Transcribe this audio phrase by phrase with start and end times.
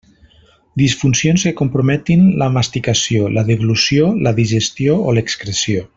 [0.81, 5.89] Disfuncions que comprometin la masticació, la deglució, la digestió o l'excreció.